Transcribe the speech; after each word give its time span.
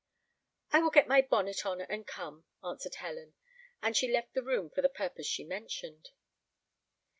"I 0.71 0.79
will 0.79 0.89
get 0.89 1.07
my 1.07 1.21
bonnet 1.21 1.63
on 1.63 1.79
and 1.81 2.07
come," 2.07 2.45
answered 2.63 2.95
Helen; 2.95 3.35
and 3.83 3.95
she 3.95 4.11
left 4.11 4.33
the 4.33 4.41
room 4.41 4.71
for 4.71 4.81
the 4.81 4.89
purpose 4.89 5.27
she 5.27 5.43
mentioned. 5.43 6.09